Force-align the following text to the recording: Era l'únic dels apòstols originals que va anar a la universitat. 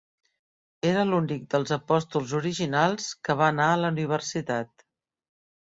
Era 0.91 1.03
l'únic 1.09 1.43
dels 1.51 1.75
apòstols 1.77 2.33
originals 2.41 3.13
que 3.29 3.39
va 3.43 3.51
anar 3.55 3.71
a 3.75 3.79
la 3.85 3.93
universitat. 3.97 4.87